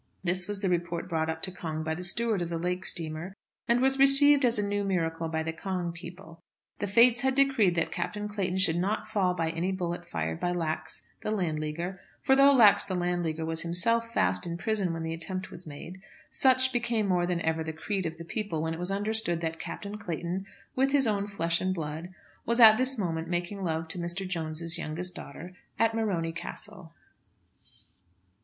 This 0.23 0.47
was 0.47 0.61
the 0.61 0.67
report 0.69 1.07
brought 1.07 1.29
up 1.29 1.43
to 1.43 1.51
Cong 1.51 1.83
by 1.83 1.93
the 1.93 2.03
steward 2.03 2.41
of 2.41 2.49
the 2.49 2.57
lake 2.57 2.85
steamer, 2.85 3.35
and 3.67 3.81
was 3.83 3.99
received 3.99 4.43
as 4.43 4.57
a 4.57 4.63
new 4.67 4.83
miracle 4.83 5.29
by 5.29 5.43
the 5.43 5.53
Cong 5.53 5.91
people. 5.91 6.39
The 6.79 6.87
fates 6.87 7.21
had 7.21 7.35
decreed 7.35 7.75
that 7.75 7.91
Captain 7.91 8.27
Clayton 8.27 8.57
should 8.57 8.77
not 8.79 9.07
fall 9.07 9.35
by 9.35 9.51
any 9.51 9.71
bullet 9.71 10.09
fired 10.09 10.39
by 10.39 10.53
Lax, 10.53 11.03
the 11.21 11.29
Landleaguer; 11.29 11.99
for, 12.23 12.35
though 12.35 12.51
Lax, 12.51 12.83
the 12.83 12.95
Landleaguer, 12.95 13.45
was 13.45 13.61
himself 13.61 14.11
fast 14.11 14.47
in 14.47 14.57
prison 14.57 14.91
when 14.91 15.03
the 15.03 15.13
attempt 15.13 15.51
was 15.51 15.67
made, 15.67 16.01
such 16.31 16.73
became 16.73 17.07
more 17.07 17.27
than 17.27 17.39
ever 17.41 17.63
the 17.63 17.71
creed 17.71 18.07
of 18.07 18.17
the 18.17 18.25
people 18.25 18.59
when 18.63 18.73
it 18.73 18.79
was 18.79 18.89
understood 18.89 19.39
that 19.41 19.59
Captain 19.59 19.99
Clayton, 19.99 20.47
with 20.75 20.93
his 20.93 21.05
own 21.05 21.27
flesh 21.27 21.61
and 21.61 21.75
blood, 21.75 22.11
was 22.43 22.59
at 22.59 22.75
this 22.77 22.97
moment 22.97 23.27
making 23.27 23.61
love 23.63 23.87
to 23.89 23.99
Mr. 23.99 24.27
Jones's 24.27 24.79
youngest 24.79 25.13
daughter 25.13 25.53
at 25.77 25.93
Morony 25.93 26.31
Castle. 26.31 26.91